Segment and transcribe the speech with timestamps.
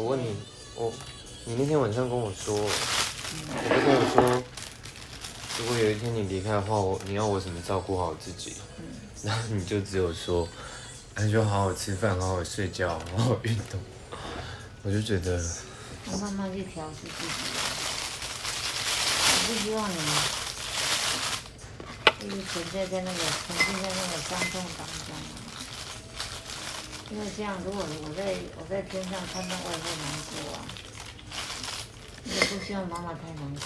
[0.00, 0.34] 我问你，
[0.76, 0.90] 我
[1.44, 4.42] 你那天晚上跟我说，你就跟我说，
[5.58, 8.54] 如果有一天你离开的话，我你要我怎么照顾好自己？
[9.22, 10.48] 然后你就只有说，
[11.16, 13.78] 那就好好吃饭，好好睡觉，好好运动。
[14.82, 15.38] 我就觉得，
[16.10, 17.32] 我慢慢去调试自己。
[19.28, 19.96] 我不希望你
[22.26, 25.49] 一直存在在那个沉浸在那个伤痛当中啊。
[27.10, 30.58] 因为这样，如果我在我在天上看到我也会难过啊。
[32.24, 33.62] 也不希望妈妈太难过。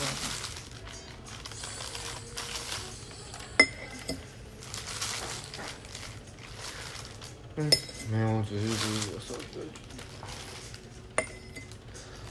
[7.57, 7.71] 嗯，
[8.11, 9.61] 没有，只是只是有时候就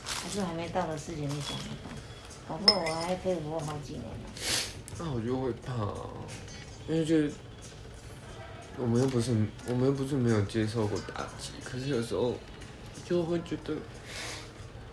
[0.06, 1.92] 还是还没到的事情，你想得到？
[2.50, 4.30] 搞不好我还可以活好几年呢。
[4.98, 5.74] 那我就会怕、
[6.88, 7.34] 因为就
[8.78, 9.32] 我们又不是
[9.68, 12.36] 我们又不是没有接受过打击，可是有时候
[13.06, 13.74] 就会觉得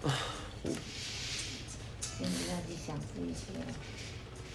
[0.02, 0.12] 啊，
[0.62, 0.70] 我，
[2.00, 3.52] 先不要去想这些，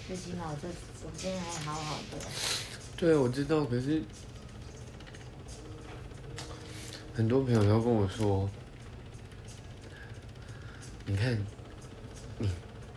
[0.06, 0.68] 最起码我这
[1.04, 2.18] 我今天还好好的。
[2.96, 4.00] 对，我知道，可是
[7.14, 8.48] 很多朋友都跟我说，
[11.04, 11.36] 你看，
[12.38, 12.48] 你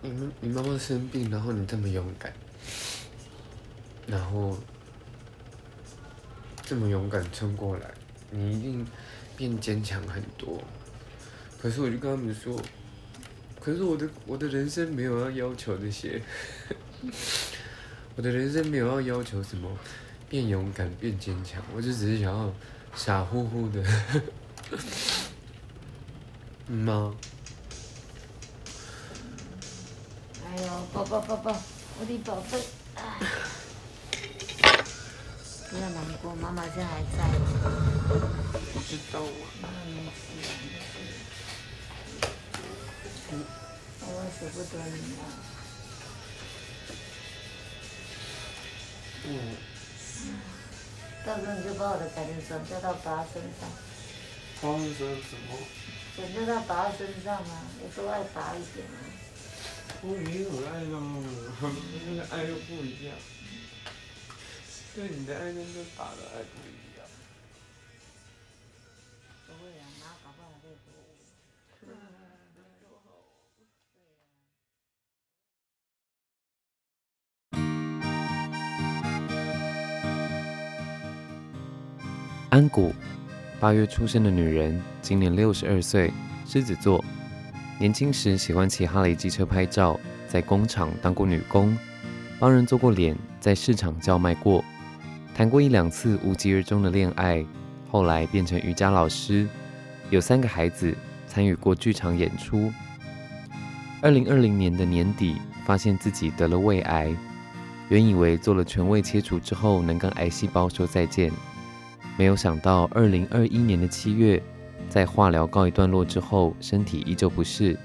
[0.01, 2.33] 你你妈妈生病，然后你这么勇敢，
[4.05, 4.57] 然后
[6.69, 7.91] 这么勇敢撑过来，
[8.29, 8.87] 你一定
[9.35, 10.61] 变坚强很多。
[11.59, 12.61] 可是我就跟他们说，
[13.59, 16.21] 可是我的我的人生没有要要求这些。
[18.15, 19.67] 我的人生没有要 要求什么
[20.29, 22.53] 变勇敢、变坚强，我就只是想要
[22.93, 23.83] 傻乎乎的，
[26.67, 27.15] 嗯吗？
[30.45, 31.59] 哎呦，宝宝宝宝，
[31.99, 32.61] 我的宝贝，
[35.69, 37.29] 不要难过，妈妈现在还在。
[38.73, 39.27] 不知道啊。
[39.61, 40.83] 妈妈没事的，没事。
[44.01, 45.21] 我舍不得你啊。
[49.25, 49.27] 嗯，
[51.23, 53.69] 到时候你就把我的感情转嫁到爸身上，
[54.61, 55.03] 发生什
[55.47, 55.49] 么？
[56.15, 58.97] 转嫁到爸身上啊，也多爱爸一点啊。
[60.01, 60.93] 我没有爱了，
[62.09, 63.13] 那个爱又不一样。
[64.99, 65.55] 对你的爱跟
[65.95, 67.07] 爸的爱不一样。
[82.49, 82.93] 安谷，
[83.57, 86.11] 八月出生的女人，今年六十二岁，
[86.45, 87.01] 狮子座。
[87.79, 91.77] 年轻时喜欢骑哈雷机车拍照，在工厂当过女工，
[92.37, 94.61] 帮人做过脸，在市场叫卖过，
[95.35, 97.45] 谈过一两次无疾而终的恋爱，
[97.89, 99.47] 后来变成瑜伽老师，
[100.09, 100.93] 有三个孩子，
[101.27, 102.71] 参与过剧场演出。
[104.01, 105.35] 二零二零年的年底，
[105.65, 107.15] 发现自己得了胃癌，
[107.87, 111.31] 原以为做了全胃切除之后能跟癌细胞说再见。
[112.17, 114.41] 没有想到，二零二一年的七月，
[114.89, 117.77] 在化疗告一段落之后，身体依旧不适，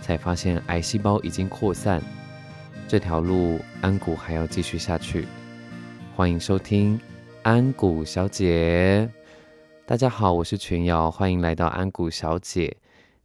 [0.00, 2.00] 才发现癌细胞已经扩散。
[2.86, 5.26] 这条路，安谷还要继续下去。
[6.20, 7.00] 欢迎收听
[7.44, 9.10] 安谷小姐。
[9.86, 12.76] 大家好，我是全瑶，欢迎来到安谷小姐。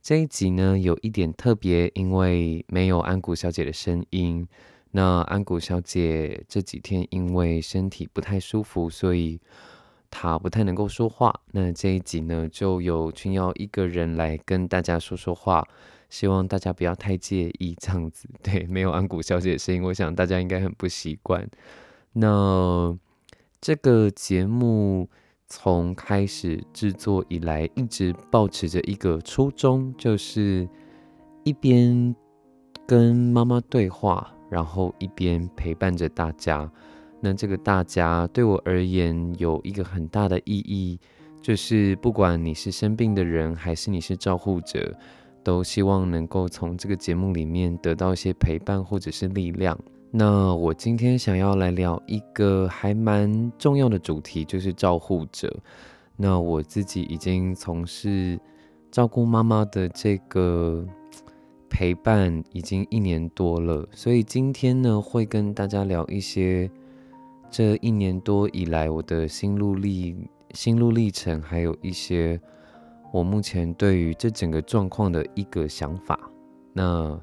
[0.02, 4.48] 这一集呢，有一点特别，因为没有安谷小姐的声音。
[4.92, 9.42] 那安谷小姐这几天因为身体不太舒服，所以。
[10.10, 15.68] 她不太能够说话，那这一集呢，就由群瑶一个人来跟大家说说话，
[16.10, 18.30] 希望大家不要太介意这样子。
[18.42, 21.46] 对，没有安谷小姐的声音，我想大家应该很不习惯。
[22.18, 22.98] 那
[23.60, 25.10] 这个节目
[25.48, 30.66] 从开始制作以来，一直保持着一个初衷，就是
[31.44, 32.16] 一边
[32.88, 36.72] 跟妈妈对话，然后一边陪伴着大家。
[37.20, 40.98] 那这个大家对我而言有一个很大的意义，
[41.42, 44.98] 就是不管你是生病的人，还是你是照护者，
[45.44, 49.78] 都希望能够从这个节目里面得到一些陪伴或者是力量。
[50.18, 55.54] 那我今天想要来聊一个还蛮重要的主题，就是照护者。
[56.16, 58.40] 那我自己已经从事
[58.90, 60.86] 照顾妈妈的这个
[61.70, 66.72] 陪伴已经一年多了，所以今天呢会跟大家聊一些。
[67.52, 70.16] 这一年多以来，我的心路历
[70.52, 72.38] 心路历程，还有一些
[73.14, 76.20] 我目前对于这整个状况的一个想法，
[76.74, 77.18] 那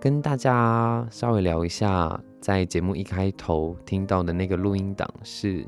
[0.00, 2.18] 跟大家稍微聊一下。
[2.40, 5.62] 在节目一开头听到的那个录音档是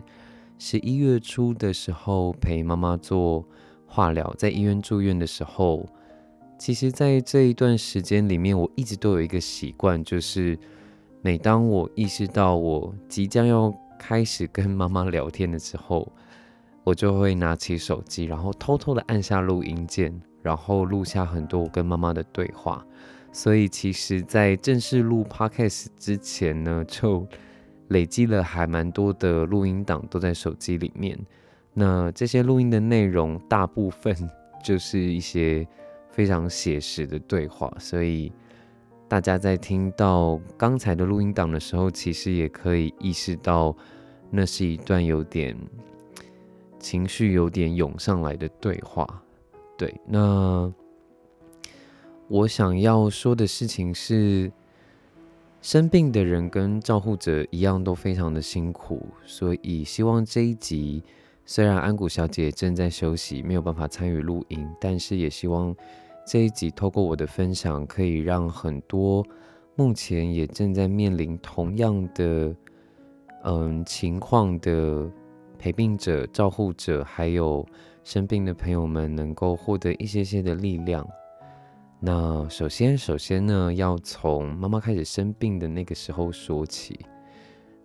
[0.58, 3.46] 十一月初的时候陪妈妈做
[3.86, 5.86] 化疗，在医院住院的时候
[6.58, 10.58] 其实，在这一段时间里面，我一直都有一个习惯，就是
[11.20, 16.10] 每当我意识到我即将要开始跟妈妈聊天的时候，
[16.84, 22.82] 我就会拿起手机，然后偷偷的按下录音键，然后录下很多我跟妈妈的对话。
[23.32, 27.26] 所以，其实，在正式录 podcast 之前呢，就
[27.88, 31.18] 累积了还蛮多的录音档都在手机里面。
[31.74, 34.14] 那这些录音的内容，大部分
[34.62, 35.66] 就是一些。
[36.14, 38.30] 非常写实的对话，所以
[39.08, 43.74] 大家在听到刚才的录音档的时候，其实也可以意识到，
[44.28, 45.56] 那是一段有点
[46.78, 49.06] 情绪有点涌上来的对话。
[49.78, 50.70] 对，那
[52.28, 54.50] 我想要说的事情是，
[55.60, 61.02] 生病的人跟照护者一样都非常的辛苦，所以希望这一集
[61.44, 65.74] 虽然安谷小姐正在休息，没有办法参与录音，但是也希望。
[66.24, 69.26] 这一集透过我的分享，可以让很多
[69.74, 72.54] 目前也正在面临同样的
[73.42, 75.10] 嗯情况的
[75.58, 77.66] 陪病者、照护者，还有
[78.04, 81.04] 生病的朋友们，能够获得一些些的力量。
[82.04, 86.98] 那首先，首先呢，要从妈妈开始生病的那个时候说起。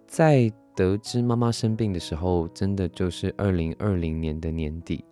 [0.08, 5.06] 在得知妈妈生病的时候，真的就是二零二零年的年底。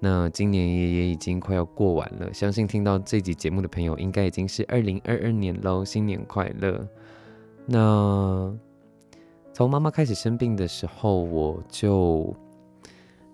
[0.00, 6.84] 那今年也也已经快要过完了，相信听到这集节目的朋友，应该已经是二零二二年喽，新年快乐！
[7.66, 8.52] 那
[9.52, 12.34] 从妈妈开始生病的时候，我就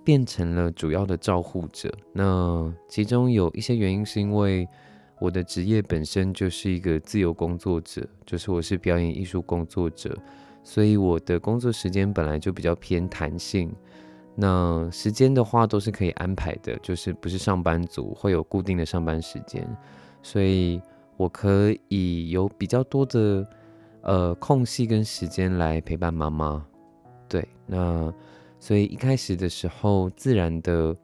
[0.04, 1.90] 变成了主要的照护者。
[2.12, 4.68] 那其中有一些原因是因为
[5.18, 10.16] 我的职业本身就是一个自由工作者，就是我是表演艺术工作者，
[10.62, 13.74] 所以我的工作时间本来就比较偏弹性。
[14.34, 19.66] 那时间的话都是可以安排的，就是不是上班族会有固定的上班时间，
[20.22, 20.78] 所以
[21.16, 23.48] 我可以有比较多的
[24.02, 26.62] 呃空隙跟时间来陪伴妈妈。
[27.26, 28.12] 对，那
[28.60, 30.94] 所以一开始的时候，自然的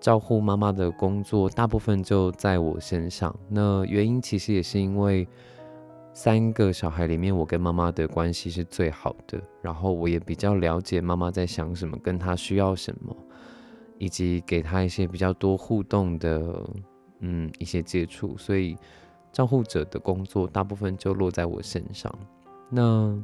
[0.00, 3.34] 照顾妈妈的工作大部分就在我身上。
[3.48, 5.26] 那原因其实也是因为。
[6.14, 13.16] 三个小孩里面，我跟妈妈的关系是最好的，然后我也比较了解妈妈在想什么，跟她需要什么，
[13.98, 16.68] 以及给她一些比较多互动的，
[17.20, 18.76] 嗯，一些接触，所以
[19.30, 22.12] 照护者的工作大部分就落在我身上。
[22.68, 23.16] 那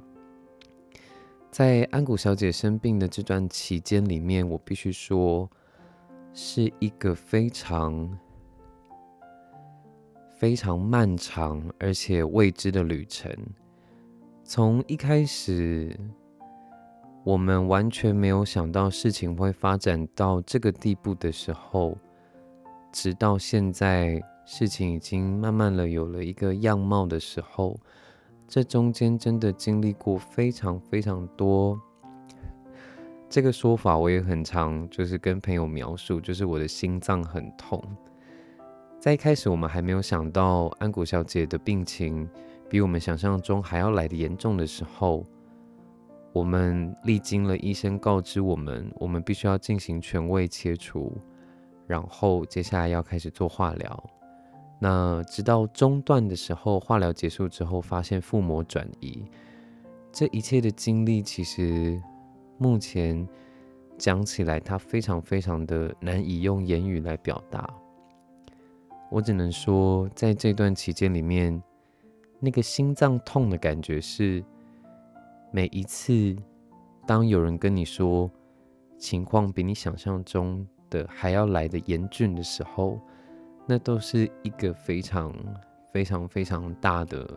[1.50, 5.50] 在安谷小姐生病的这段期间里面，我必须说，
[6.34, 8.18] 是一个非常。
[10.36, 13.34] 非常漫长而且未知的旅程。
[14.42, 15.98] 从一开始，
[17.24, 21.96] 我们完全没有想到事情会发展到这个地步的时候，
[22.92, 27.78] 直到现在，事情已经慢慢的有了一个样貌的时候，
[28.46, 31.80] 这中间真的经历过非常非常多。
[33.34, 37.82] 这个说法我也很常就是跟朋友描述，就是我的心脏很痛。
[39.00, 42.30] 在一开始，我们还没有想到安谷小姐的病情
[42.70, 45.24] 比我们想象中还要来的严重的时候，
[46.32, 51.12] 我们历经了医生告知我们，我们必须要进行全胃切除，
[51.88, 54.10] 然后接下来要开始做化疗。
[54.78, 59.24] 那直到中段的时候，化疗结束之后，发现腹膜转移，
[60.12, 62.00] 这一切的经历其实
[62.58, 63.26] 目前
[63.98, 67.68] 讲起来，它非常非常的难以用言语来表达。
[69.10, 71.62] 我只能说，在这段期间里面，
[72.40, 74.44] 那个心脏痛的感觉是
[75.52, 76.34] 每一次
[77.06, 78.30] 当有人跟你说
[78.98, 82.98] 情况比你想象中的还要来的严峻的时候，
[83.66, 85.32] 那都是一个非常
[85.92, 87.28] 非常非常大的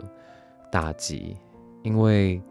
[0.71, 1.37] 打击，
[1.83, 2.41] 因为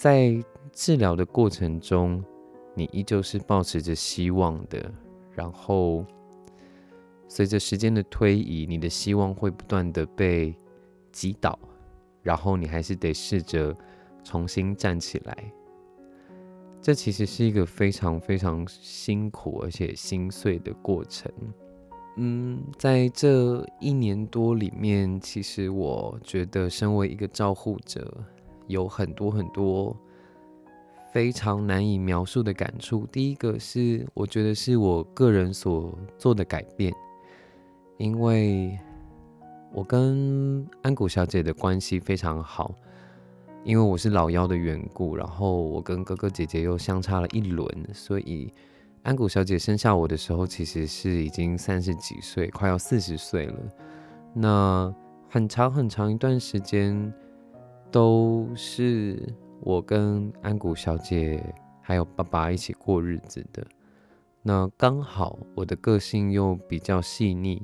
[0.00, 0.42] 在
[0.72, 2.24] 治疗的过程中，
[2.74, 4.90] 你依旧是保持着希望的，
[5.34, 6.06] 然后。
[7.28, 10.54] 随着时间的推移，你的希望会不断的被
[11.12, 11.56] 击倒，
[12.22, 13.76] 然后你还是得试着
[14.24, 15.52] 重新站起来。
[16.80, 21.30] 这其实是一个非常非常辛苦而且心碎的过程。
[22.16, 28.24] 嗯，在这一年多里面，其实我觉得身为一个照护者，
[28.70, 29.94] 有很多很多
[31.12, 33.06] 非常难以描述的感触。
[33.12, 36.92] 第一个是，我觉得是我个人所做的改变。
[37.98, 38.78] 因为
[39.72, 42.74] 我跟安谷小姐的关系非常好，
[43.62, 48.50] 因为我是老幺的缘故，然后我跟哥哥姐姐又相差了一轮，所以
[49.02, 53.58] 安谷小姐生下我的时候其实是已经三十几岁，快要四十岁了。
[54.32, 54.94] 那
[55.28, 57.12] 很长很长一段时间
[57.90, 59.20] 都是
[59.60, 61.42] 我跟安谷小姐
[61.80, 63.66] 还有爸爸一起过日子的。
[64.42, 67.62] 那刚好我的个性又比较细腻，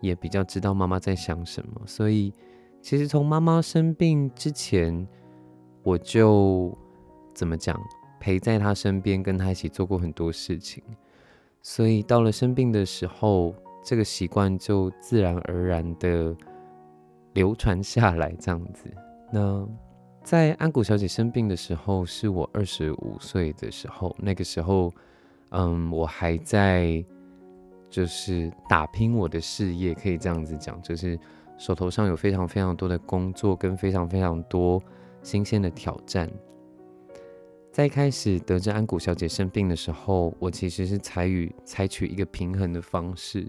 [0.00, 2.32] 也比较知道妈妈在想什么，所以
[2.80, 5.06] 其实从妈妈生病之前，
[5.82, 6.76] 我就
[7.34, 7.80] 怎么讲，
[8.20, 10.84] 陪在她身边，跟她一起做过很多事情。
[11.62, 16.36] 所以到了生病的时候，这个习惯就自然而然的
[17.32, 18.84] 流传下来，这样子。
[19.34, 19.68] 那
[20.22, 24.92] 在安谷小姐生病的时候，是我二十五岁的时候，那个时候。
[25.56, 27.04] 嗯，我还在
[27.88, 31.16] 就是打拼我的事业，可以这样子讲，就是
[31.56, 34.82] 手头上有非常非常多的工作跟非常非常多
[35.22, 36.28] 新鲜的挑战。
[37.70, 43.46] 在一开始得知安谷小姐生病的时候，我其实是采取采取一个平衡的方式，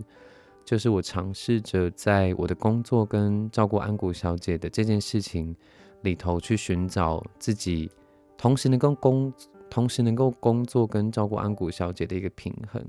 [0.66, 5.56] 就是我尝试着在我的工作跟照顾安谷小姐的这件事情
[6.02, 7.90] 里头去寻找自己，
[8.38, 9.32] 同时能够工。
[9.68, 12.82] 同时能够工作跟照顾安谷小姐的一个平衡，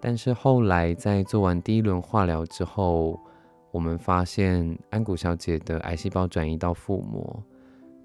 [0.00, 3.20] 但是后来在做完第一轮化疗之后，
[3.70, 7.42] 我们发现安谷小姐的癌细胞转移到腹膜，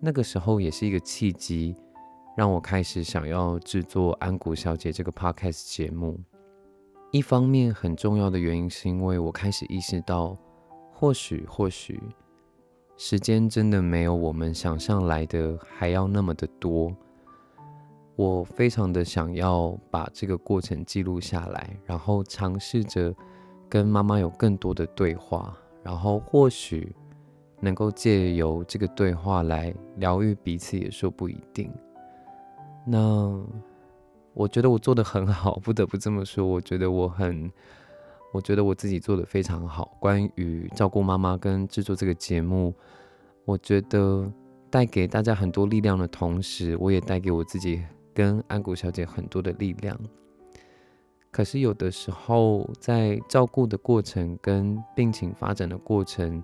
[0.02, 1.74] 那个时候也是一个契机，
[2.36, 6.20] 让我开始想要制作安谷小姐这个 podcast 节目。
[7.12, 10.38] 一方面很重要的原因是因为我开始意识到，
[10.94, 12.02] 或许或许
[12.98, 16.96] 时间真的没有我们想象来的还要那么的多。
[18.16, 23.16] 我非常的想要把这个过程记录下来，然后尝试着
[23.70, 26.94] 跟妈妈有更多的对话，然后或许
[27.62, 31.72] 能够借由这个对话来疗愈彼此，也说不一定。
[32.86, 33.42] 那
[34.40, 36.48] 我觉得我做的很好，不得不这么说。
[36.48, 37.52] 我觉得我很，
[38.32, 39.98] 我觉得我自己做的非常好。
[40.00, 42.74] 关于照顾妈妈跟制作这个节目，
[43.44, 44.32] 我觉得
[44.70, 47.84] 带给大家很多力量的同时，我也带给我自己。
[48.12, 49.98] 跟安谷小姐很多的力量，
[51.32, 56.44] 可是有的时候在照顾的过程跟病情发展的过程，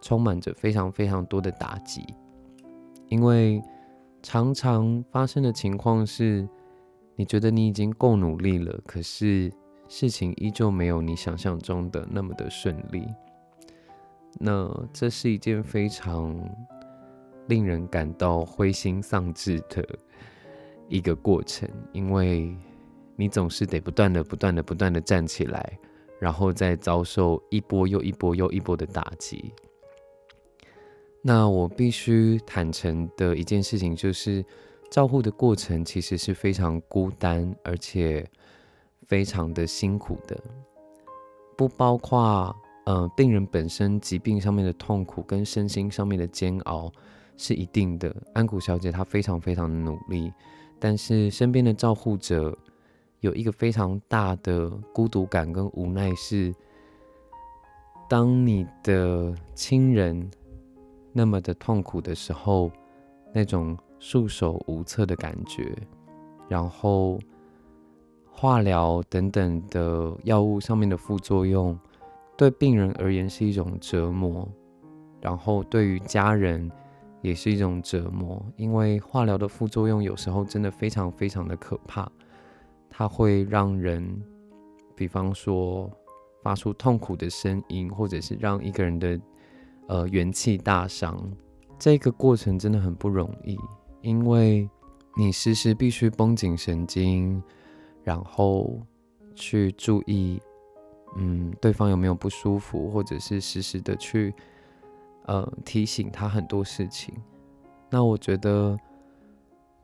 [0.00, 2.04] 充满着非常非常多的打击，
[3.08, 3.62] 因为
[4.20, 6.48] 常常发生的情况是，
[7.16, 9.52] 你觉得你已经够努力了，可是
[9.88, 13.06] 事情依旧没有你想象中的那么的顺利，
[14.38, 16.38] 那这是一件非常
[17.48, 19.84] 令人感到灰心丧志的。
[20.88, 22.56] 一个过程，因为
[23.16, 25.76] 你总是得不断的、不断的、不断的站起来，
[26.20, 29.52] 然后再遭受一波又一波又一波的打击。
[31.22, 34.44] 那我必须坦诚的一件事情就是，
[34.90, 38.24] 照护的过程其实是非常孤单，而且
[39.06, 40.38] 非常的辛苦的。
[41.56, 46.92] 不包括呃病人本身疾病上面的痛苦跟身心上面的煎熬
[47.36, 48.14] 是一定的。
[48.34, 50.32] 安谷小姐她非常非常的努力。
[50.78, 52.56] 但是身边的照护者
[53.20, 56.54] 有一个非常大的孤独感跟无奈，是
[58.08, 60.30] 当你的亲人
[61.12, 62.70] 那么的痛苦的时候，
[63.32, 65.74] 那种束手无策的感觉，
[66.48, 67.18] 然后
[68.30, 71.78] 化疗等等的药物上面的副作用，
[72.36, 74.48] 对病人而言是一种折磨，
[75.20, 76.70] 然后对于家人。
[77.22, 82.08] 也是一种折磨，因为化疗的副作用有时候真的非常非常的可怕，
[82.88, 84.22] 它会让人，
[84.94, 85.90] 比方说
[86.40, 89.20] 发出痛苦的声音，或者是让一个人的
[89.88, 91.20] 呃元气大伤。
[91.80, 93.58] 这个过程真的很不容易，
[94.06, 94.70] 因为
[95.16, 97.42] 你时时必须绷紧神经，
[98.04, 98.80] 然后
[99.34, 100.40] 去注意，
[101.16, 104.32] 嗯，对方有没有不舒服，或者是时时的去。
[105.28, 107.12] 呃，提醒他很多事情。
[107.90, 108.78] 那我觉得，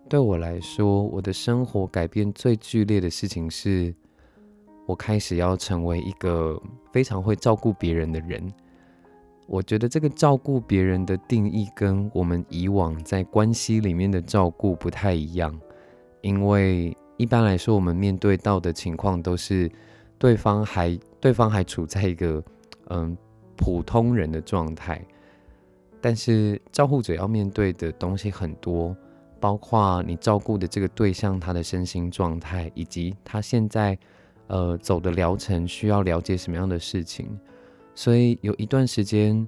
[0.08, 3.92] 对我来说，我的生活改变最剧烈的事情是，
[4.86, 6.62] 我开始要成为一个
[6.92, 8.52] 非常会照顾别人的人。
[9.46, 15.58] 我觉得这个照顾别人的定义跟我们以往在关系里面的照顾不太一样，
[16.22, 19.70] 因为一般来说，我们面对到的情况都是
[20.18, 22.42] 对方还对方还处在一个
[22.88, 23.16] 嗯
[23.56, 25.04] 普通人的状态。
[26.00, 28.96] 但是照护者要面对的东西很多，
[29.38, 33.96] 包括你照顾的这个对象他的身心状态，以及他现在
[34.46, 37.28] 呃走的疗程需要了解什么样的事情。
[37.94, 39.46] 所以有一段时间，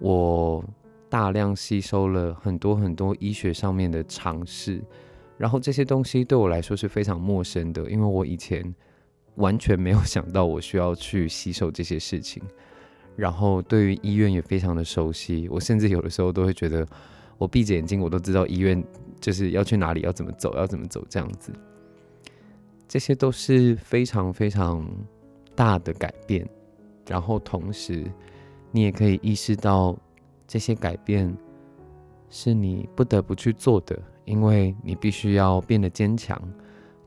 [0.00, 0.64] 我
[1.08, 4.82] 大量吸收了很多很多医学上面的常识，
[5.36, 8.74] 然后这些东西对我来说是非常陌生的，因为我以前
[9.36, 12.42] 完全没有想到我需要去吸收这些事情。
[13.16, 15.48] 然后对于医院也非常的熟悉。
[15.48, 16.84] 我甚至有的时候都会觉得，
[17.38, 18.82] 我闭着眼睛我都知道医院
[19.20, 21.52] 就是要去哪里，要怎么走，要怎么走这样子。
[22.88, 24.84] 这些都是非常非常
[25.54, 26.44] 大的改变，
[27.06, 28.04] 然后同时
[28.70, 29.96] 你也可以意识到
[30.46, 31.34] 这些改变
[32.28, 36.40] 是你不得不去做的，因为你必须要变得坚强。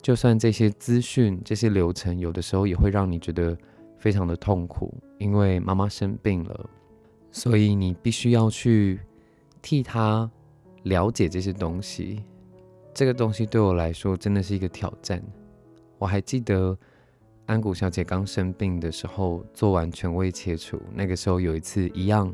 [0.01, 3.57] 就算这些资讯、这些流程，有的时候也会让你觉得
[3.97, 6.69] 非常的痛苦，因为妈妈生病了，
[7.31, 8.99] 所以你必须要去
[9.61, 10.29] 替她
[10.83, 12.23] 了解这些东西。
[12.93, 15.21] 这个东西对我来说真的是一个挑战。
[15.97, 16.77] 我还记得
[17.47, 22.33] 安谷小姐刚生病的时候，做完全胃切除，那个时候有一次一样，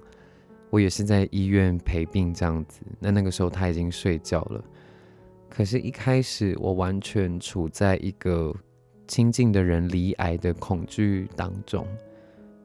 [0.72, 2.82] 我也是在医院陪病这样子。
[3.00, 4.64] 那那个时候她已经睡觉了，
[5.52, 8.52] 可是，一开始我完全处在一个
[9.08, 11.86] 亲近的人离癌的恐惧当中，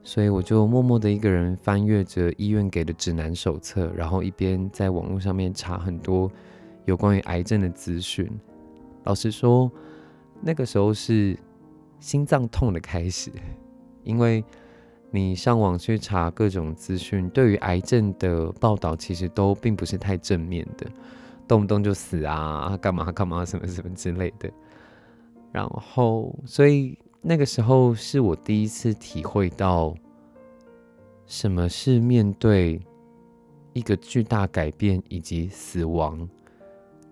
[0.01, 6.31] 所以我就默默的一个人翻阅着医院给的指南手册，然后一边在网络上面查很多
[6.85, 8.27] 有关于癌症的资讯。
[9.03, 9.71] 老实说。
[10.41, 11.37] 那个时候是
[11.99, 13.31] 心脏痛的开始，
[14.03, 14.43] 因为
[15.11, 20.87] 你上网去查各种资讯，对于癌症的报道其实都并不是太正面的，
[21.47, 24.49] 动不动就死啊，干嘛干嘛什么什么之类的。
[25.51, 29.93] 然后，所以那个时候是我第一次体会到
[31.25, 32.79] 什么是面对
[33.73, 36.27] 一个巨大改变以及死亡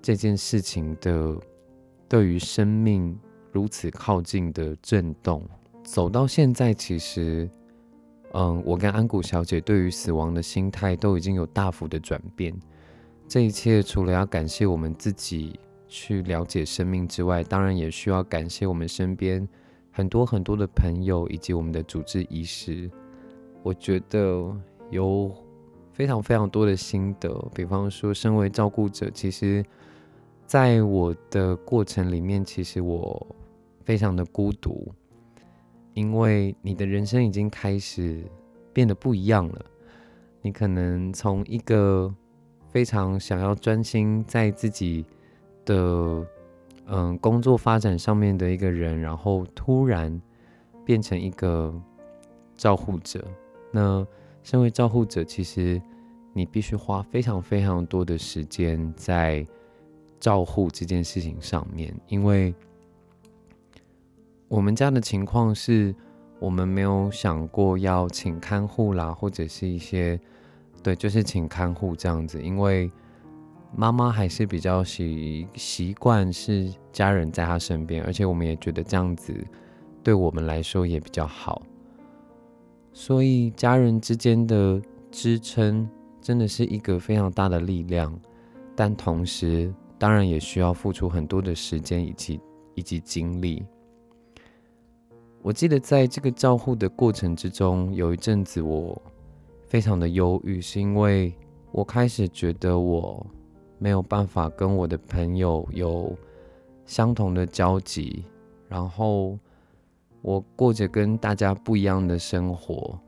[0.01, 1.37] 这件事情的。
[2.09, 3.19] 对于生命
[3.51, 5.41] 如此靠近的震动，
[5.83, 7.49] 走到现在，其实，
[8.33, 12.53] 嗯，我跟安谷小姐对于死亡的心态都已经有大幅的转变。
[13.27, 19.47] 这一切除了要感谢我们自己去了解生命之外，当然也需要感谢我们身边
[19.91, 22.89] 很多很多的朋友以及我们的主治医师。
[23.63, 24.55] 我觉得
[24.91, 25.33] 有
[25.93, 29.65] 非常非常多的心得，比方说，身为照顾者，其实。
[30.47, 33.27] 在我的过程里面，其实我
[33.83, 34.89] 非常的孤独，
[35.93, 38.23] 因为你的人生已经开始
[38.71, 39.65] 变得不一样了。
[40.41, 42.13] 你可能从一个
[42.69, 45.05] 非常想要专心在自己
[45.65, 46.25] 的
[46.85, 50.21] 嗯工作发展上面的一个人，然后突然
[50.85, 51.73] 变成一个
[52.55, 53.21] 照护者。
[53.69, 54.07] 那
[54.43, 55.81] 身为照护者，其实
[56.31, 59.45] 你必须花非常非常多的时间在。
[60.19, 62.53] 照护这件事情上面，因为
[64.47, 65.93] 我们家的情况是，
[66.39, 70.19] 我们没有想过要请看护啦，或者是一些，
[70.81, 72.41] 对，就是请看护这样子。
[72.41, 72.91] 因为
[73.75, 79.33] 妈妈还是比较习习惯是家人在她身边，而且我们也觉得这样子
[80.03, 81.61] 对我们来说也比较好。
[82.91, 85.87] 所以家人之间的支撑
[86.21, 88.19] 真的是一个非常大的力量，
[88.75, 89.71] 但同时。
[89.99, 92.39] 当然也需要付出很多的时间以及
[92.75, 93.65] 以及精力。
[95.41, 99.01] 我记得在这个照护的过程之中，有一阵子我
[99.65, 101.33] 非常的忧郁，是因为
[101.71, 103.25] 我开始觉得我
[103.79, 106.15] 没有办法跟我的朋友有
[106.85, 108.23] 相同的交集，
[108.67, 109.37] 然后
[110.21, 112.99] 我过着跟大家不一样的生活，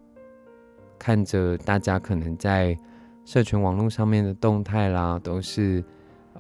[0.98, 2.78] 看着大家可能在
[3.26, 5.84] 社群网络上面的动态啦，都是。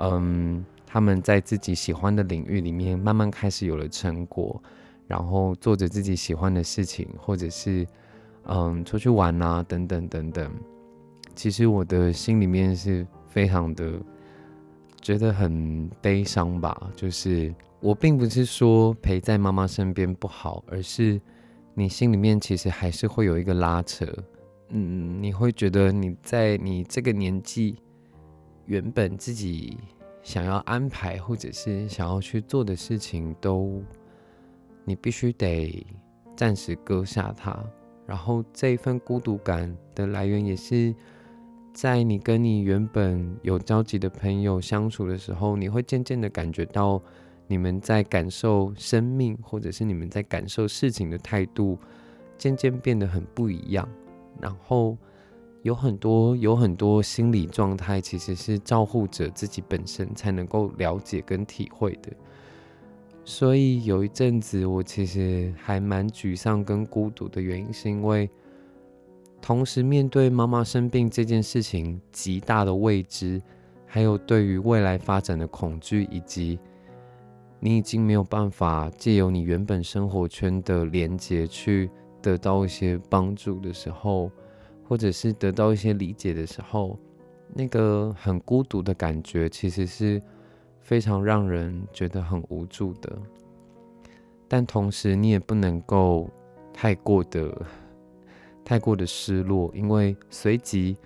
[0.02, 4.62] 嗯，他们在自己喜欢的领域里面慢慢开始有了成果，
[5.08, 7.86] 然后做着自己喜欢的事情，或者是
[8.46, 10.50] 嗯出去玩啊等等等等。
[11.36, 14.00] 其实我的心里面是非常的
[15.02, 21.20] 觉得很悲伤吧，就是我并不是说陪在妈妈身边不好，而是
[21.74, 24.06] 你心里面其实还是会有一个拉扯，
[24.70, 27.76] 嗯，你会觉得你在你这个年纪。
[28.70, 29.76] 原本自己
[30.22, 33.82] 想要安排或者是想要去做的事情，都
[34.86, 35.84] 你必须得
[36.38, 37.58] 暂时搁下它。
[38.06, 40.94] 然后这一份孤独感的来源，也是
[41.74, 47.02] 在你跟你原本有交集的朋友相处的时候，你会渐渐的感觉到
[47.48, 51.76] 你们在感受生命，或者是你们在感受事情的态度，
[52.38, 53.90] 渐渐变得很不一样。
[54.40, 54.96] 然后。
[55.62, 62.12] 有很多有很多心理状态，其实是照护者自己本身才能够了解跟体会的。
[63.26, 68.30] 所以有一阵子，我其实还蛮沮丧跟孤独的原因，是因为
[69.42, 73.42] 同时面对妈妈生病这件事情极大的未知，
[73.86, 76.58] 还有对于未来发展的恐惧，以及
[77.60, 81.90] 你已经没有办法借由你原本生活圈的连接去
[82.22, 84.32] 得到一些帮助的时候，
[84.90, 86.98] 或者是得到一些理解的时候，
[87.54, 90.20] 那个很孤独的感觉，其实是
[90.82, 93.16] 非常让人觉得很无助的。
[94.48, 96.28] 但同时，你也不能够
[96.74, 97.56] 太过的、
[98.66, 100.98] 太过的失落，因为随即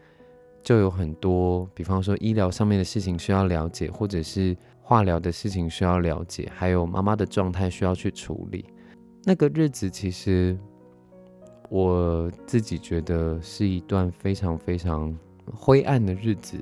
[0.63, 8.63] 就有很多，比方说医疗上面的事情需要了解，或者是化疗的事情需要了解，还有妈妈的状态需要去处理。
[9.25, 10.57] 那个日子，其实
[11.69, 15.17] 我自己觉得是一段非常非常
[15.54, 16.58] 灰暗的日子，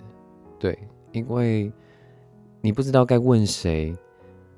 [0.58, 0.78] 对，
[1.12, 1.72] 因为
[2.62, 3.96] 你不知道该问谁，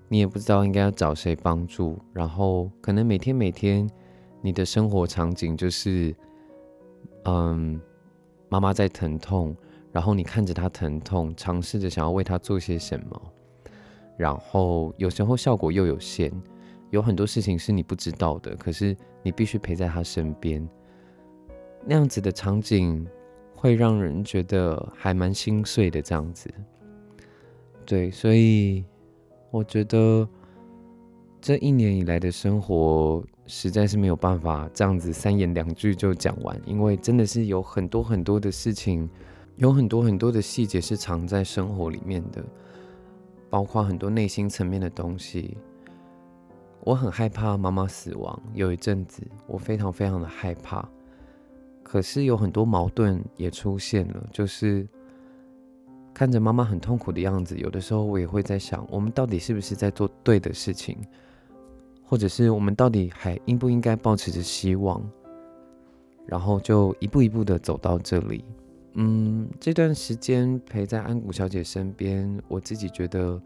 [0.07, 3.89] 你也不知道应该要找谁帮助，然后可能每天每天
[4.41, 6.15] 你的生活场景就是，
[7.23, 7.81] 嗯，
[8.49, 9.55] 妈妈在疼痛，
[9.91, 13.21] 然后你看着她疼痛，尝试着想要为她做些什么，
[14.17, 16.31] 然后有时候效果又有限。
[16.91, 20.67] 有很多事情是你不知道的，可是你必须陪在他身边。
[21.85, 23.05] 那样子的场景
[23.55, 26.49] 会让人觉得还蛮心碎的，这样子。
[27.85, 28.85] 对，所以
[29.51, 30.27] 我觉得
[31.41, 39.09] 这一年以来的生活实在是没有办法这样子三言两句就讲完，因为真的是有很多很多的事情，
[39.57, 42.41] 有很多很多的细节是藏在生活里面的，
[43.49, 45.57] 包括很多内心层面的东西。
[46.85, 50.87] 我很害怕妈妈死亡，有一阵子我非常非常的害怕。
[51.81, 54.85] 可是有很多矛盾也出现了，就是
[56.13, 60.97] 看着妈妈很痛苦的样子，有的时候我也会在想，我们到底是不是在做对的事情，
[62.03, 65.01] 或者是我们到底还应不应该保持着希望，
[66.25, 68.43] 然后就一步一步的走到这里。
[68.95, 73.41] 嗯，这段时间陪在安谷小姐身边，我自己觉得。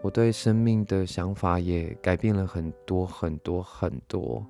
[0.00, 4.44] 我对生命的想法也改变了很多很多很多。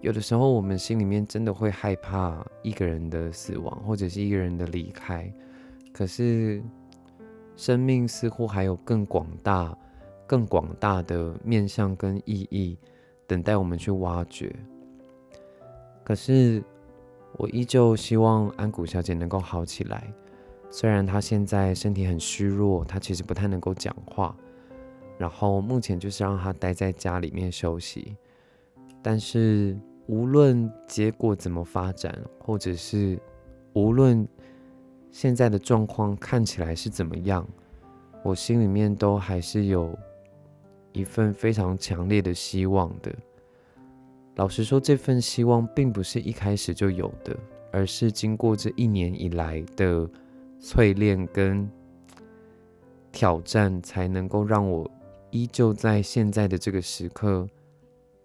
[0.00, 5.32] 有的时候，我们心里面真的会害怕一个人的死亡，或者是一个人的离开。
[5.92, 6.60] 可是，
[7.56, 9.76] 生命似乎还有更广大、
[10.26, 12.76] 更广大的面向跟意义，
[13.28, 14.52] 等待我们去挖掘。
[16.02, 16.60] 可是，
[17.34, 20.12] 我依旧希望安谷小姐能够好起来。
[20.74, 24.34] 虽然他现在身体很虚弱，他其实不太能够讲话，
[25.18, 28.16] 然后目前就是让他待在家里面休息。
[29.02, 33.20] 但是无论结果怎么发展，或者是
[33.74, 34.26] 无论
[35.10, 37.46] 现在的状况看起来是怎么样，
[38.24, 39.94] 我心里面都还是有
[40.92, 43.14] 一份非常强烈的希望的。
[44.36, 47.36] 老实说，这份希望并不是一开始就有的，
[47.70, 50.08] 而是经过这一年以来的。
[50.62, 51.68] 淬炼跟
[53.10, 54.88] 挑战，才能够让我
[55.30, 57.44] 依旧在现在的这个时刻，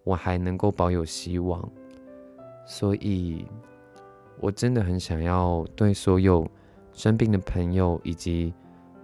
[0.04, 1.68] 我还能够保有希望。
[2.68, 3.44] 所以，
[4.40, 6.48] 我真的很想要对所有
[6.94, 8.54] 生病的朋友以及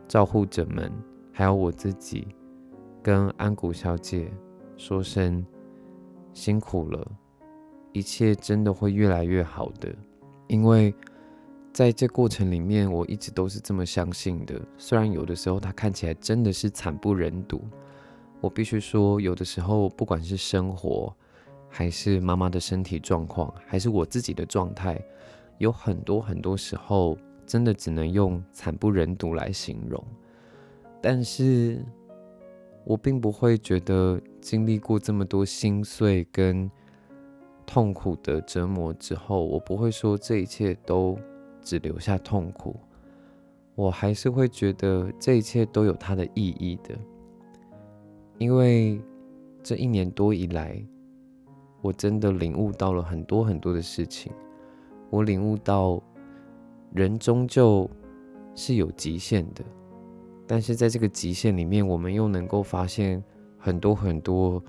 [0.07, 0.91] 照护者们，
[1.31, 2.27] 还有我自己，
[3.01, 4.31] 跟安谷小姐
[4.77, 5.43] 说声
[6.33, 7.11] 辛苦了，
[7.93, 9.89] 一切真的会越来越好的，
[10.47, 10.93] 因为。
[11.73, 14.61] 在这过程里面，我一直都是这么相信的。
[14.77, 17.59] 虽然有的时候他看起来真的是惨不忍睹，
[18.39, 21.11] 我必须说，有的时候不管是生活，
[21.67, 25.03] 还是妈妈的身体状况，还是我自己的状态，
[25.57, 30.01] 有很多很多时候，真的只能用惨不忍睹来形容。
[31.01, 31.83] 但是，
[32.85, 36.69] 我并不会觉得经历过这么多心碎跟
[37.65, 41.17] 痛苦的折磨之后，我不会说这一切都。
[41.63, 42.75] 只留下痛苦，
[43.75, 46.95] 我还是会觉得这一切都有它的意义的，
[48.37, 49.01] 因为
[49.63, 50.83] 这一年多以来，
[51.81, 54.31] 我真的领悟到了很多很多的事情。
[55.09, 56.01] 我领悟到，
[56.93, 57.89] 人终究
[58.55, 59.63] 是有极限的，
[60.45, 63.23] 但是在这个极限里面，我们又能够发现
[63.57, 64.61] 很多很多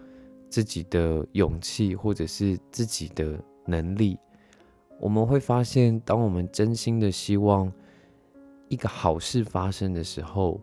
[0.48, 4.18] 自己的勇气，或者是自己的能力。
[5.04, 7.70] 我们会发现，当我们真心的希望
[8.68, 10.58] 一个好事发生的时候，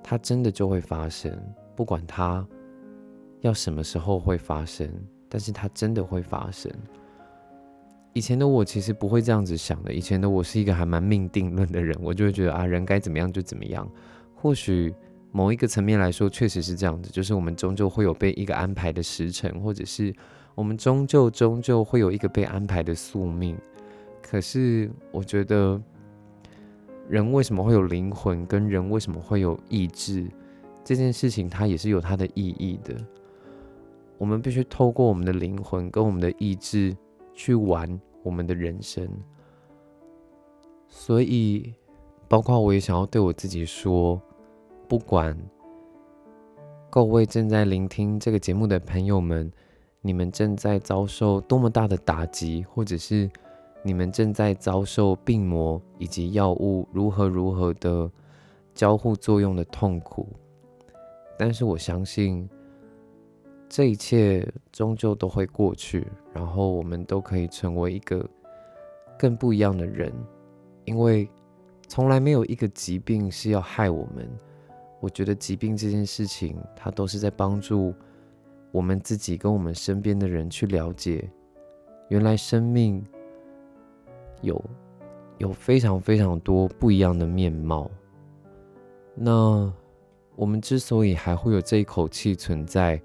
[0.00, 1.36] 它真的就会发生。
[1.74, 2.46] 不管它
[3.40, 4.88] 要什么时候会发生，
[5.28, 6.72] 但是它真的会发生。
[8.12, 9.92] 以前的我其实不会这样子想的。
[9.92, 13.90] 以前的我是一个还蛮命定论的人，我就会觉得啊，人该怎么样就怎么样。
[14.36, 14.94] 或许
[15.32, 20.14] 某一个层面来说，确实是这样子，就是我们终究会有被一个安排的时辰，或者是。
[20.58, 23.56] 我们终究终究会有一个被安排的宿命，
[24.20, 25.80] 可是我觉得，
[27.08, 30.26] 人为什么会有灵魂，跟人为什么会有意志，
[30.82, 32.92] 这件事情它也是有它的意义的。
[34.18, 36.92] 我们必须透过我们的灵魂跟我们的意志
[37.32, 37.88] 去玩
[38.24, 39.08] 我们的人生。
[40.88, 41.72] 所以，
[42.26, 44.20] 包括我也想要对我自己说，
[44.88, 45.38] 不管
[46.90, 49.52] 各位正在聆听这个节目的朋友们，
[50.00, 53.28] 你们正在遭受多么大的打击，或者是
[53.82, 58.10] 你们正在遭受病魔以及药物如何如何的
[58.74, 60.28] 交互作用的痛苦，
[61.36, 62.48] 但是我相信
[63.68, 68.24] 这一切终究都会过去，然后我们都可以成为一个
[69.18, 70.12] 更不一样的人。
[70.84, 71.28] 因为
[71.86, 74.26] 从来没有一个疾病是要害我们，
[75.00, 77.92] 我觉得疾病这件事情，它都是在帮助
[78.70, 81.28] 我们自己跟我们身边的人去了解，
[82.08, 83.04] 原来生命
[84.42, 84.62] 有
[85.38, 87.90] 有非常非常多不一样的面貌。
[89.14, 89.72] 那
[90.36, 93.00] 我们之所以还会有这一口气存在，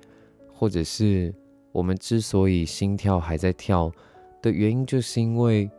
[0.54, 1.34] 或者是
[1.72, 3.92] 我们之所以心跳还在跳
[4.42, 5.70] 的原因，就是因为。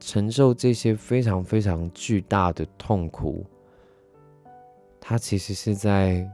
[0.00, 3.42] 承受这些非常非常巨大的痛苦，
[5.00, 6.30] 它其实是在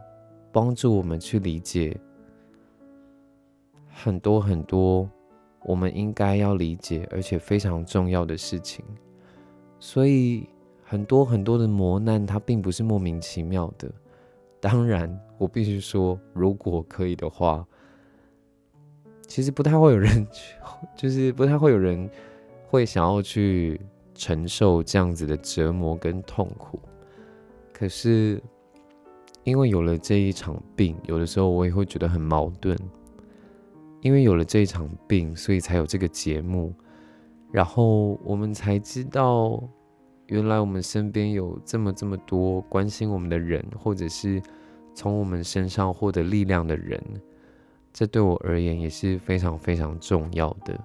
[0.53, 1.99] 帮助我们去理解
[3.89, 5.09] 很多很多
[5.63, 8.85] 我们应该要理解而且非常重要的事情。
[9.79, 10.49] 所以，
[10.83, 13.91] 很多很多的磨难，它并不是莫名其妙的。
[14.61, 17.67] 当然，我必须说，如果可以的话，
[19.27, 20.27] 其实不太会有人，
[20.97, 22.09] 就是不太会有人。
[22.73, 23.81] 会想要去
[24.15, 26.79] 承受这样子的折磨跟痛苦，
[27.73, 28.41] 可是
[29.51, 32.79] 因为有了这一场病，有的时候我也会觉得很矛盾。
[34.01, 36.73] 因为有了这一场病，所以才有这个节目，
[37.51, 39.63] 然后我们才知道，
[40.27, 44.41] 原来我们身边有这么这么多关心我们的人，或者是
[44.95, 47.03] 从我们身上获得力量的人，
[47.93, 50.81] 这对我而言也是非常非常重要的。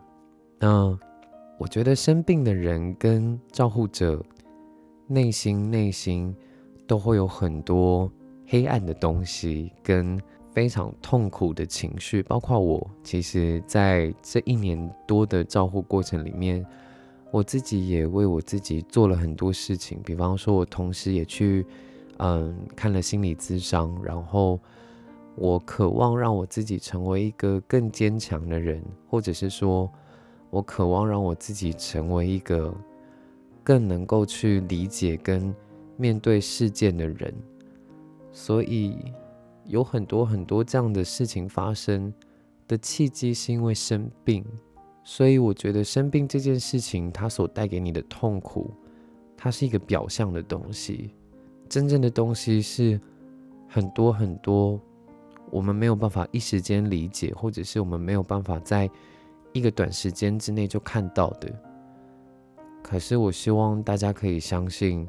[0.60, 0.98] 那。
[1.58, 4.22] 我觉得生病的人跟照护者
[5.08, 6.36] 内心内心
[6.86, 8.12] 都会有很多
[8.48, 10.20] 黑暗的东西，跟
[10.52, 12.24] 非常痛苦的情绪。
[12.24, 16.66] 包括我，其实在这一年多的照护过程里面，
[17.32, 20.00] 我自己也为我自己做了很多事情。
[20.06, 21.66] 比方说，我同时也去
[22.18, 24.60] 嗯看了心理咨商，然后
[25.36, 29.90] 我渴望让我自己成为一个更坚强的人，或者是说。
[30.52, 32.74] 我渴望让我自己成为一个
[33.62, 35.54] 更能够去理解跟
[35.98, 37.34] 面对事件的人，
[38.36, 38.98] 所以
[39.64, 42.14] 有很多很多这样的事情发生
[42.68, 44.44] 的契机是因为生病，
[45.06, 48.70] 所以我觉得生病这件事情它所带给你的痛苦，
[49.38, 51.12] 它是一个表象的东西，
[51.70, 53.00] 真正的东西是
[53.70, 54.78] 很多很多
[55.50, 58.90] 我们没有办法一时间理解，或者是我们没有办法在。
[59.54, 61.50] 一个短时间之内就看到的，
[62.84, 65.08] 可是我希望大家可以相信，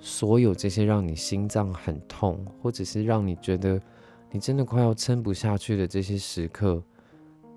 [0.00, 3.80] 所有这些让你心脏很痛，或者是让你觉得
[4.30, 6.82] 你真的快要撑不下去的这些时刻，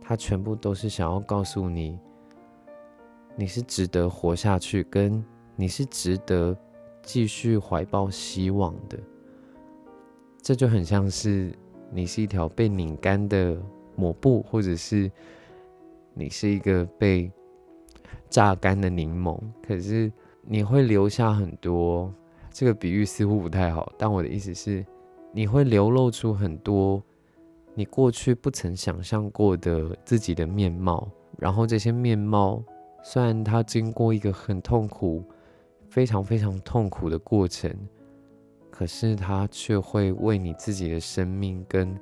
[0.01, 1.97] 它全部都是想要告诉你，
[3.35, 5.23] 你是值得活下去，跟
[5.55, 6.57] 你是值得
[7.01, 8.99] 继续怀抱希望的。
[10.41, 11.53] 这就很像是
[11.91, 13.57] 你是一条被拧干的
[13.95, 15.11] 抹布，或者是。
[16.13, 17.31] 你是一个被
[18.29, 22.13] 榨干的柠檬，可是你会留下很多。
[22.51, 24.85] 这个比喻似乎不太好，但我的意思是，
[25.31, 27.01] 你会流露出很多
[27.73, 31.09] 你过去不曾想象过的自己的面貌。
[31.37, 32.63] 然后这些面貌，
[33.03, 35.23] 虽然它经过一个很痛苦、
[35.89, 37.73] 非常非常痛苦的过程，
[38.69, 41.97] 可是它却会为你自己的生命跟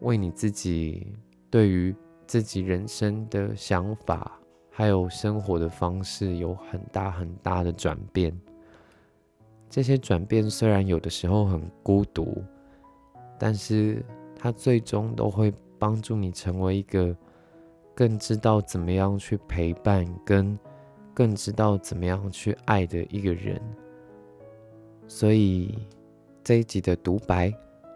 [0.00, 1.14] 为你自己
[1.50, 1.94] 对于。
[2.28, 8.36] 自己人生的想法，还有生活的方式有很大很大的转变。
[9.76, 12.42] 这些转变虽然有的时候很孤独，
[13.38, 14.02] 但是
[14.34, 17.14] 它最终都会帮助你成为一个
[17.94, 20.58] 更知道怎么样去陪伴，跟
[21.12, 23.60] 更知道怎么样去爱的一个人。
[25.06, 25.78] 所以
[26.42, 27.52] 这一集的独白，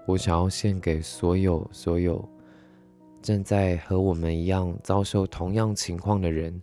[0.06, 2.22] 我想要献给所有所有。
[3.22, 6.60] 正在和我们一样遭受同样情况的人，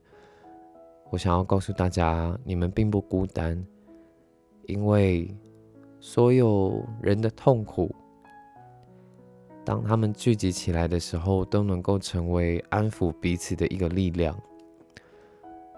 [1.10, 3.66] 我想要告诉大家，你们并不孤单，
[4.68, 5.34] 因为
[6.00, 7.94] 所有人的痛苦，
[9.66, 14.38] 当他们聚集起来的时候，都能够成为安抚彼此的一个力量。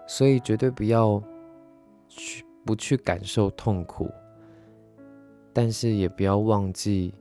[0.06, 1.22] 所以，绝对不要
[2.08, 4.10] 去不去感受痛苦，
[5.52, 7.14] 但是也不要忘记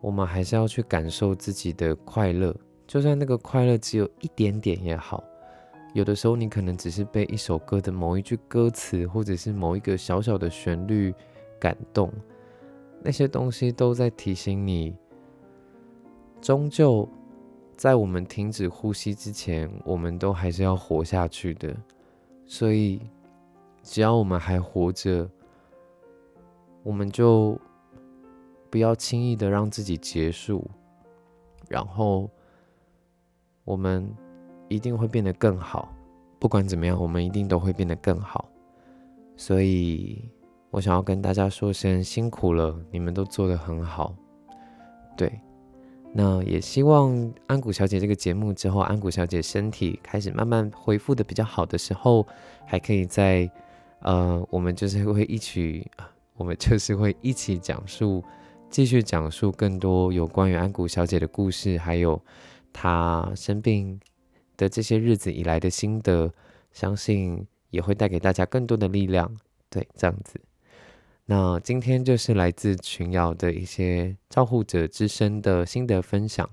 [0.00, 2.54] 我们还是要去感受自己的快乐，
[2.86, 5.22] 就算那个快乐只有一点点也好。
[5.92, 11.14] 有的时候，你可能只是被一首歌的某一句歌词，或者是某一个小小的旋律
[11.60, 12.12] 感动，
[13.02, 14.96] 那些东西都在提醒你，
[16.40, 17.08] 终究
[17.76, 21.76] 在我们停止呼吸之前，我们都还是要活下去的。
[22.46, 23.00] 所以，
[23.82, 25.28] 只要我们还活着，
[26.82, 27.58] 我们就。
[28.70, 30.66] 不要轻易的让自己结束，
[31.68, 32.30] 然后
[33.64, 34.10] 我们
[34.72, 35.92] 一定会变得更好。
[36.38, 38.48] 不管怎么样，我们一定都会变得更好。
[39.36, 40.24] 所以
[40.70, 44.14] 我想要跟大家说声辛苦了，你们都做得很好。
[45.16, 45.40] 对，
[46.12, 52.26] 那也希望安谷小姐这个节目之后，安谷小姐身体开始慢慢恢复的比较好的时候，
[52.66, 53.50] 还可以在
[54.00, 55.88] 呃，我们就是会一起，
[56.34, 58.22] 我们就是会一起讲述。
[58.68, 62.20] 继续讲述更多有关于安谷小姐的故事，还有
[62.72, 64.00] 她生病
[64.62, 66.32] 的这些日子以来的心得，
[66.72, 69.36] 相信也会带给大家更多的力量。
[69.68, 70.40] 对，这样子。
[71.26, 76.48] 那今天就是来自群瑶的一些照护者之声的心得分享。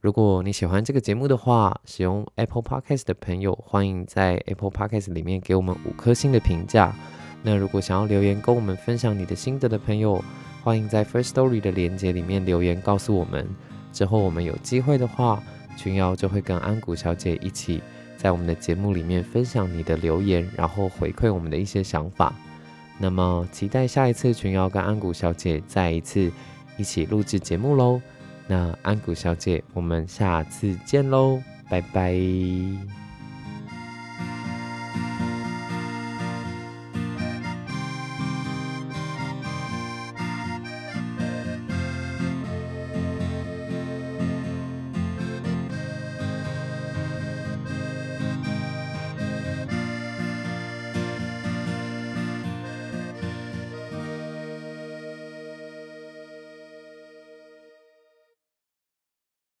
[0.00, 6.94] 如果你喜欢这个节目的话，使用 Apple Podcast 的朋友，欢迎在 Apple Podcast 里面给我们五颗星的评价。
[7.42, 10.22] 那如果想要留言跟我们分享你的心得的朋友，
[10.62, 13.48] 欢迎在 First Story 的链接里面留言告诉我们，
[13.92, 15.42] 之后我们有机会的话，
[15.76, 17.82] 群瑶就会跟安谷小姐一起
[18.16, 22.34] 在我们的节目里面分享你的留言，然后回馈我们的一些想法。
[22.98, 26.30] 那么期待下一次群瑶跟安谷小姐再一次
[26.76, 28.00] 一起录制节目喽。
[28.46, 33.01] 那安谷小姐，我们下次见喽，拜拜。